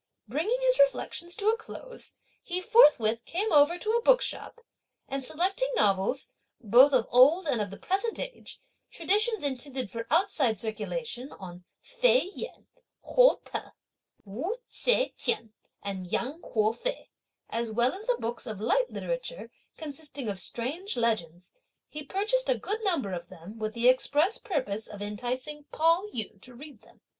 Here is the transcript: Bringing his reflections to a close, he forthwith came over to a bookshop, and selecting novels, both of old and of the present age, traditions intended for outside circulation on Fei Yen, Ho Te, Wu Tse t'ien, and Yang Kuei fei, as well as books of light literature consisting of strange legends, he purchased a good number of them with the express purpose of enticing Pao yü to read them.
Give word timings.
Bringing 0.27 0.57
his 0.61 0.79
reflections 0.79 1.35
to 1.35 1.49
a 1.49 1.55
close, 1.55 2.13
he 2.41 2.59
forthwith 2.59 3.23
came 3.23 3.51
over 3.53 3.77
to 3.77 3.91
a 3.91 4.01
bookshop, 4.01 4.59
and 5.07 5.23
selecting 5.23 5.69
novels, 5.75 6.27
both 6.59 6.91
of 6.91 7.05
old 7.11 7.45
and 7.45 7.61
of 7.61 7.69
the 7.69 7.77
present 7.77 8.17
age, 8.19 8.59
traditions 8.89 9.43
intended 9.43 9.91
for 9.91 10.07
outside 10.09 10.57
circulation 10.57 11.31
on 11.33 11.65
Fei 11.83 12.31
Yen, 12.33 12.65
Ho 13.01 13.43
Te, 13.53 13.59
Wu 14.25 14.55
Tse 14.67 15.13
t'ien, 15.19 15.51
and 15.83 16.07
Yang 16.07 16.41
Kuei 16.41 16.73
fei, 16.73 17.11
as 17.51 17.71
well 17.71 17.93
as 17.93 18.09
books 18.17 18.47
of 18.47 18.59
light 18.59 18.89
literature 18.89 19.51
consisting 19.77 20.27
of 20.27 20.39
strange 20.39 20.97
legends, 20.97 21.51
he 21.87 22.01
purchased 22.01 22.49
a 22.49 22.57
good 22.57 22.83
number 22.83 23.13
of 23.13 23.29
them 23.29 23.59
with 23.59 23.75
the 23.75 23.87
express 23.87 24.39
purpose 24.39 24.87
of 24.87 24.99
enticing 24.99 25.65
Pao 25.71 26.07
yü 26.11 26.41
to 26.41 26.55
read 26.55 26.81
them. 26.81 27.01